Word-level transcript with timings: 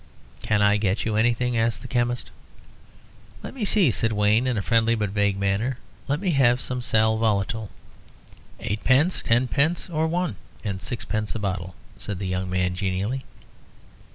"Can 0.41 0.63
I 0.63 0.77
get 0.77 1.05
you 1.05 1.15
anything?" 1.15 1.55
asked 1.55 1.83
the 1.83 1.87
chemist. 1.87 2.31
"Let 3.43 3.53
me 3.53 3.63
see," 3.63 3.91
said 3.91 4.11
Wayne, 4.11 4.47
in 4.47 4.57
a 4.57 4.63
friendly 4.63 4.95
but 4.95 5.11
vague 5.11 5.37
manner. 5.37 5.77
"Let 6.07 6.19
me 6.19 6.31
have 6.31 6.59
some 6.59 6.81
sal 6.81 7.17
volatile." 7.19 7.69
"Eightpence, 8.59 9.21
tenpence, 9.21 9.91
or 9.91 10.07
one 10.07 10.37
and 10.63 10.81
sixpence 10.81 11.35
a 11.35 11.39
bottle?" 11.39 11.75
said 11.99 12.17
the 12.17 12.25
young 12.25 12.49
man, 12.49 12.73
genially. 12.73 13.25